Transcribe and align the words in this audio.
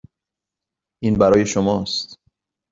این 1.03 1.13
برای 1.17 1.45
شماست. 1.45 2.15